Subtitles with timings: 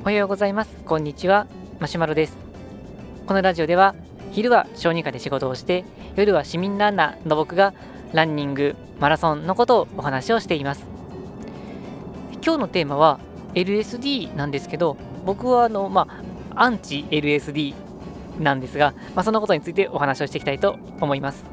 [0.00, 0.76] おはようございます。
[0.84, 1.46] こんにちは。
[1.78, 2.36] マシュマロです。
[3.26, 3.94] このラジオでは
[4.32, 5.84] 昼は小児科で仕事をして
[6.16, 7.72] 夜は市民ランナーの僕が
[8.12, 10.84] ランニングマラソンのことをお話をしています。
[12.44, 13.20] 今日のテーマは
[13.54, 16.08] LSD なんですけど僕はあのま
[16.56, 17.74] あアンチ LSD
[18.40, 21.51] なんですが、まあ、そのことについてお話をしていきたいと思います。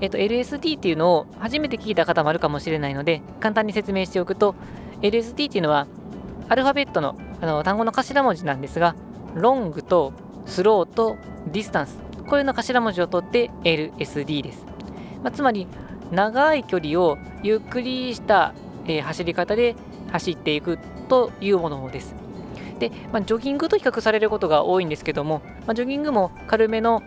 [0.00, 4.54] えっと、LSD っていうのを初めて聞いた方もあるかもしれないので簡単に説明しておくと
[5.02, 5.86] LSD っていうのは
[6.48, 8.94] アルファベットのあの単語の頭文字なんですが
[9.34, 10.12] ロングと
[10.46, 11.98] スローとディスタンス。
[12.28, 14.64] これの頭文字を取って LSD です、
[15.24, 15.66] まあ、つまり
[16.12, 18.54] 長い距離をゆっくりした、
[18.86, 19.74] えー、走り方で
[20.12, 22.14] 走っていくというものです。
[22.78, 27.02] で、まあ、ジョギングと比較されることが多いんですけども、まあ、ジョギングも軽めの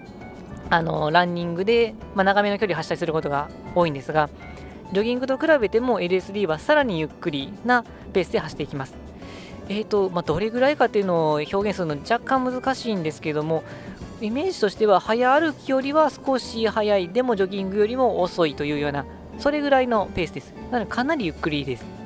[0.70, 4.30] あのランニングで、まあ、長めの距離走ったりすることが多いんですが
[4.91, 8.95] ジョギングと比べても LSD はさらにゆっくりなペースで走っていきます。
[9.70, 13.63] えーとまあ、どれぐらいかっていうのを表現するの若干難しいんですけども
[14.20, 19.05] イメージとしては早歩きよりは少し早いでもジョギングよりも遅いというような
[19.40, 20.54] それぐらいのペースです。
[20.70, 22.02] なのでかなりゆっくりです。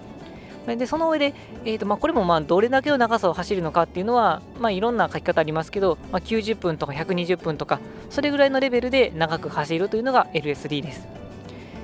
[0.76, 11.08] でその上で、えーとまあ、これもまあどれだけの長さを走るのかっていうのは、まあ、いろんな書き方ありますけど、まあ、90分とか120分とかそれぐらいのレベルで長く走るというのが LSD です。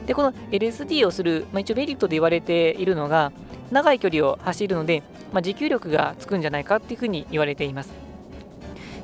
[0.06, 3.32] でこの LSD をする、まあ、一応メリットで言われているのが
[3.72, 8.04] 長い距離を走るので、まあ、持久力がつくんじゃないかっていうふうに言われています。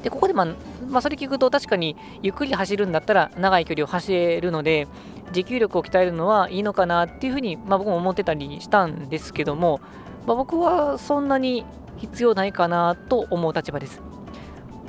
[0.03, 0.47] でここで、まあ、
[0.87, 4.87] まあ、それ聞くと確かにゆっくり走るんだったら長い距離を走れるので
[5.31, 9.79] 持久力を鍛えるのはいいのかなっていうふうに、まあ、僕も思ってたりしたんですけども、
[10.25, 11.65] まあ、僕はそんなに
[11.97, 14.01] 必要ないかなと思う立場です。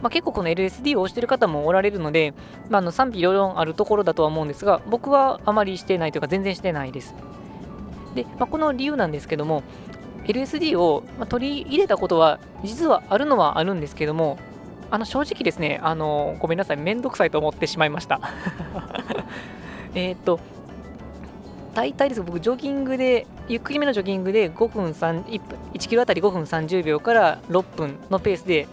[0.02, 2.32] まあ、結構この LSD を押してる方もおられるので、
[2.70, 7.14] まあ、あの賛否両論あるところだとは思うんですが僕はあまりしてないというか全然してないです。
[8.14, 9.62] で、まあ、この理由なんですけども
[10.25, 14.38] LSD を取り入れたことは実はあるのはあるんですけども
[14.91, 18.20] あの正直ですねあのごめんなさいめんどくさいと思ってしまいました
[19.94, 20.40] えっと、
[21.74, 25.40] 大体です、僕、ジョギングで、ゆっくりめのジョギングで5分3、1,
[25.74, 28.66] 1キロあたり5分30秒から6分のペースで、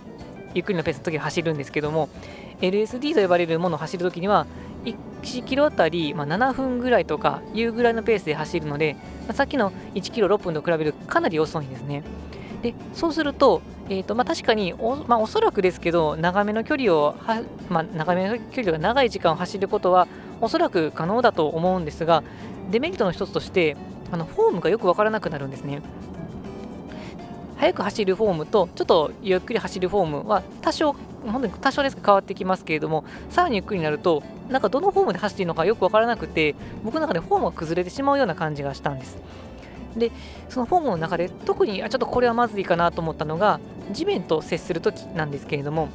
[0.53, 2.09] ゆっくりのペースの時は走るんですけども、
[2.61, 4.47] LSD と呼ばれるものを走るときには、
[4.83, 8.95] 1キロあたり、まあ、7分ぐらいとかいうぐらいのペースで走るので、
[9.27, 12.03] まあ、さっきの1キロ6分と比べるとかなり遅いんですね。
[12.61, 20.07] でそうすると、えーとまあ、確かにお,、まあ、おそらくですけど長めの距離をは、まあ、長めの距離が長い時間を走ることは
[20.41, 22.23] おそらく可能だと思うんですが
[22.69, 23.75] デメリットの一つとして
[24.11, 25.81] あのフォームがよく分からなくなるんですね。
[27.57, 30.93] 速く走るフォームとちょっとゆっくり走るフォームは多少
[31.25, 39.17] 本当に多少ですが変わってきますけれどもさらにゆっくりになるとなんかどのフォームで走っているのかよく分からなくて僕の中でフォームが崩れてしまうような感じがしたんです。
[39.95, 40.11] で
[40.49, 43.59] そのフォームの中で特にあちょっとこれはまずいかなと思ったのが
[43.91, 45.89] 地面と接するときなんですけれども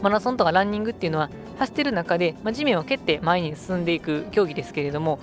[0.00, 5.18] マラソンとかランニングっていうのは走ってる中で、まあ、地面を蹴って前に進んでいく競技ですけれども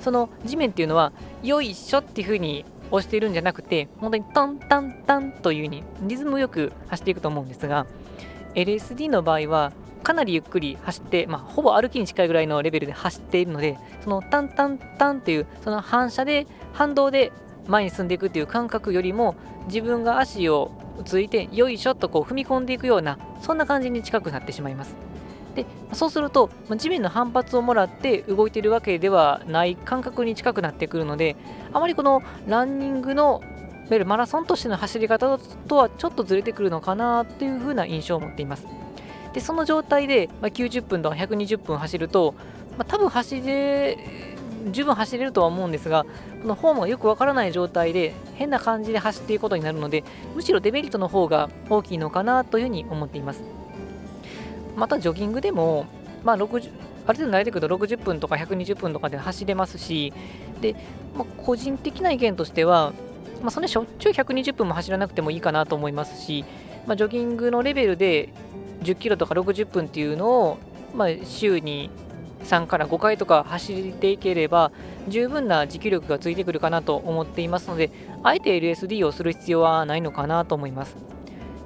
[0.00, 1.12] その地面っていうのは
[1.42, 7.86] よいしょっていう風に押しているんじゃなくて本当にタンタンタンという風にリズムよく走っていくと思うんですが
[8.54, 9.72] LSD の場合は
[10.02, 17.32] かなりゆっくり走って、まあ、ほぼ歩きに近いぐらいのレベルで走っているのでそのタンタンタンというその反射で反動で
[17.68, 20.72] 前に進んでいくという感覚よりも自分が足を
[21.04, 24.96] ついてよいしょとこう踏み込んでいくようなそんな感じに近くなってしまいます。
[25.54, 31.36] でそうすると地面の反発をもらって動いているわけではない感覚に近くなってくるので
[31.72, 38.66] あまりこのランニングのいわゆるマラソンとしての走り方とはちょっとずれてくるのかなというふうな印象を持っています。
[39.34, 42.34] でその状態で、ま90分とか120分走ると、
[42.78, 43.98] まあ、多分走れ
[44.70, 46.04] 十分走れるとは思うんですが
[46.42, 50.04] このフォームがよくわからない状態で変な感じで走っていくことになるので
[50.34, 53.61] むしろデメリットの方が大きいのかなというふうに思っています。
[54.76, 55.86] またジョギングでも、
[56.24, 56.70] まあ、60
[57.06, 60.12] ある程度慣れてくると60分とか120分とかで走れますし
[60.60, 60.76] で、
[61.16, 62.92] まあ、個人的な意見としては、
[63.40, 66.44] まあ、そんなしょっちゅう120分も走らなくてもいいかなと思いますし、
[66.86, 68.28] まあ、ジョギングのレベルで
[68.82, 70.58] 10キロとか60分っていうのを、
[70.94, 71.90] まあ、週に
[72.44, 74.72] 3から5回とか走っていければ
[75.08, 77.90] 十分な持久力がついてくるかなと思っていますので
[78.22, 80.96] あえて LSD をする必要はないのかなと思います。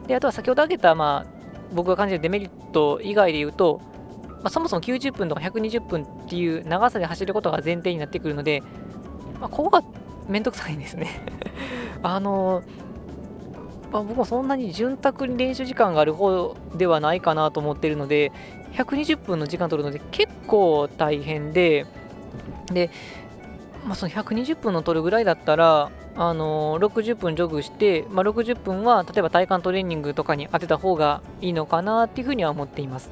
[0.06, 1.35] であとは先ほど挙げた、まあ、
[1.72, 3.80] 僕が感じるデメリット以外で言うと、
[4.28, 8.62] まあ、そもそも90分とか120分っていう長さで走ることが前提になってくるので、
[9.40, 9.82] まあ、ここが
[10.28, 11.08] めんどくさいんですね。
[12.02, 12.62] あの
[13.92, 18.32] ま、僕もそんなに潤沢に練習時間がある方ではないかなと思ってるので
[18.72, 21.86] 120分の時間取るので結構大変で
[22.72, 22.90] で、
[23.86, 33.10] まあ、その120分の取るぐらいだったらあのー、60分ジョグして、まあ、60分は例えば体幹トレーニングとかに当てた方がいいのかなっていうふうには思っています。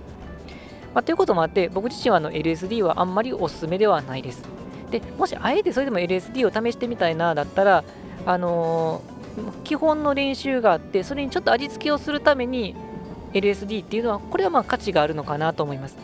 [0.94, 4.42] まあ、ということもあって僕自身はあの LSD はあんまりおすすめではないです。
[4.90, 7.84] でもしあえてそれでも LSD を試してみたいなだったら、
[8.24, 12.76] あのー、基本の練習があってそれにちょっと味付けをするために
[13.34, 15.96] LSD っていうのはこれはまあ価値があるのかなと思います。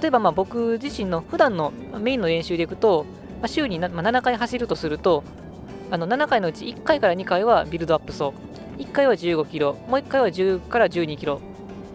[0.00, 3.04] 例えばまあ僕自身の普段のメインの練習でいくと、
[3.40, 5.24] まあ、週に7回走るとすると
[5.90, 8.32] あの7回のうち1回から2回はビルドアップ走
[8.78, 9.74] 1回は15キロ。
[9.88, 11.40] もう1回は10から12キロ。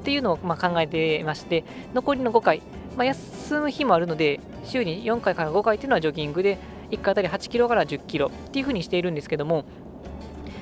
[0.01, 1.63] っていうのをま考えてまして
[1.95, 2.61] 残りの5回、
[2.95, 6.59] まあ、休む日もあるので週に4回から5回っていうのはジョギングで
[6.91, 9.65] 1回あたり8キロから10キロっていうふうにしているんですけども、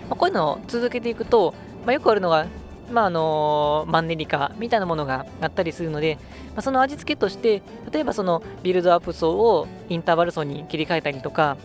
[0.09, 1.53] まあ、こういうのを続けていくと、
[1.85, 2.45] まあ、よくあるのが
[2.89, 6.17] まああのマンネリ化みたいなものがあったりするので、
[6.55, 11.57] まあ、その味付けとして例えばそのビルドアップ走をインターバル走に切り替えたりとか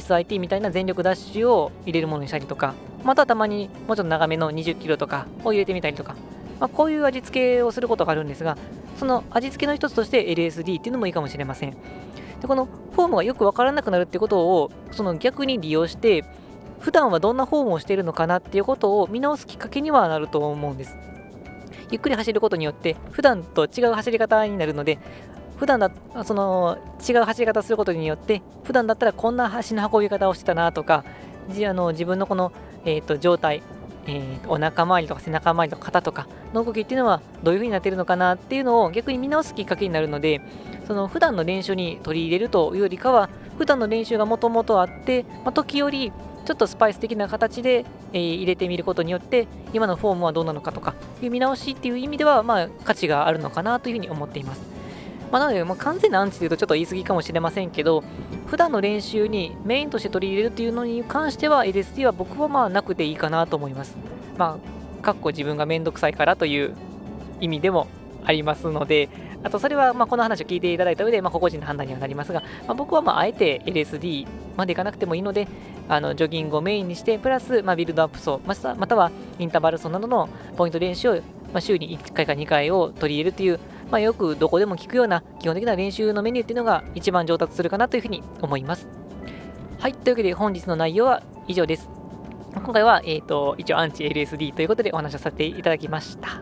[0.00, 6.14] SIT みたいな全力ダッシュを入れるものにしたりとか、またたまにもうちょっと長めの20キロとかを入れてみたりとか、
[6.60, 8.56] まあ、こういう味付けをすることがあるんですが、
[8.98, 11.76] その味付けの一つとして LSD っていうのもいいかもしれません。
[12.40, 16.24] でこのフォームがよくわからなくなるってことをその逆に利用して
[16.80, 20.96] 普段はどんなフォームをしているのかなっていうことを見直すきっかけにはなると思うんです。
[21.90, 24.98] ゆっくり走ることによって普段と違う走り方になるので
[25.56, 25.90] 普段だ
[26.24, 31.04] その違う走り方することによって普段だったらこんな足の運び方をしてたなとか
[31.48, 32.52] じあの自分のこの、
[32.84, 33.62] えーと、状態、
[34.06, 40.40] えー、お腹周りとか背中周りとか肩とかの動きっていうのはどういう風になってるのかなっていうのを逆に見直すきっかけになるので
[40.86, 46.12] その普段の練習に取り入れるというよりかは普段の練習がもともとあって、まあ、時折
[46.44, 54.75] ちょっとスパイス的な形で、えー、入れてみることによって今のフォームはどうなのかとかいう見直しっていう意味では、まあ、価値があるのかなというふうに思っています。
[55.30, 58.04] まあ、なので、まあ、完全なアンチというとちょっと言い過ぎかもしれませんけど、
[58.46, 63.96] 普段の練習にメインとして取り入れるというのに関しては、LSD は僕はまあなくていいかなと思います。
[64.38, 64.58] ま
[65.00, 66.74] あ、かっこ自分がめんどくさいからという
[67.40, 67.86] 意味でも
[68.24, 69.08] ありますので、
[69.42, 74.26] あとそれはまこの話を聞いていただいた上で、まあ、個々人の判断にはなりますが、まあ、僕はまああえて LSD
[74.56, 75.46] までいかなくてもいいので、
[75.88, 78.40] あのジョギングをメインにして、プラスまビルドアップ走、
[78.76, 81.20] またはインターバル走などのポイント練習を
[81.52, 88.88] ま週に1回か2回を取り入れるというまあ、よくどこでも聞くような基本的な練習のメニューっていうのが一番上達するかなというふうに思います。
[89.78, 91.88] はい、というわけで本日の内容は以上です。
[92.54, 96.40] 今回は、えーと、一応アンチ LSD ということでお話をさせていただきました。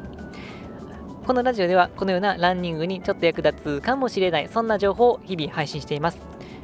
[1.26, 6.18] このラジオではこのようなランニングにちょっと役立つかもしれないそんな情報を日々配信しています。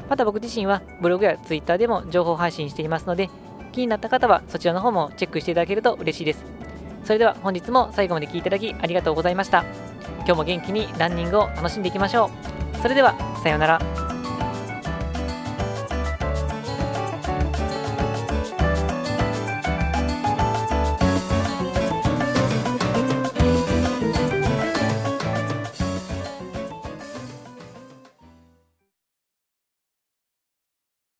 [0.09, 3.31] また僕自身はブログや Twitter でも情報配信していますので
[3.73, 6.45] 気になった方はそちらの方もチェックしていただけると嬉しいです。
[7.05, 9.90] それでは本日も最後まで聴いていただきありがとうございました。
[10.31, 12.31] 今日も元気にランニングを楽しんでいきましょ
[12.77, 12.77] う。
[12.81, 14.00] それではさようなら。